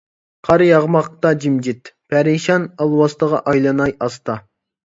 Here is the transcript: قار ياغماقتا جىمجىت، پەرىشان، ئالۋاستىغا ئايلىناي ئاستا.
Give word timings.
قار 0.47 0.61
ياغماقتا 0.67 1.33
جىمجىت، 1.43 1.91
پەرىشان، 2.13 2.67
ئالۋاستىغا 2.81 3.43
ئايلىناي 3.53 3.97
ئاستا. 4.07 4.41